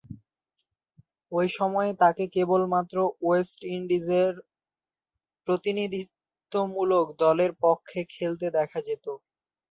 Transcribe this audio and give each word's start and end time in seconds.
ঐ 1.31 1.47
সময়ে 1.55 1.91
তাকে 2.01 2.23
কেবলমাত্র 2.35 2.95
ওয়েস্ট 3.21 3.59
ইন্ডিজের 3.71 4.33
প্রতিনিধিত্বমূলক 5.47 7.05
দলের 7.19 7.51
পক্ষে 7.63 7.99
খেলতে 8.13 8.47
দেখা 8.57 8.79
যেতো। 8.87 9.11